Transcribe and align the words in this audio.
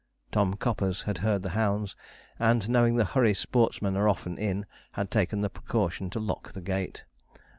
Tom 0.31 0.55
Coppers 0.55 1.03
had 1.03 1.19
heard 1.19 1.43
the 1.43 1.51
hounds, 1.51 1.95
and, 2.39 2.67
knowing 2.67 2.95
the 2.95 3.05
hurry 3.05 3.35
sportsmen 3.35 3.95
are 3.95 4.09
often 4.09 4.35
in, 4.35 4.65
had 4.93 5.11
taken 5.11 5.41
the 5.41 5.49
precaution 5.51 6.09
to 6.09 6.19
lock 6.19 6.53
the 6.53 6.61
gate. 6.61 7.03